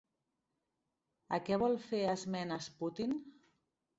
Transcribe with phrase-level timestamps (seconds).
[1.37, 3.17] A què vol fer esmenes Putin?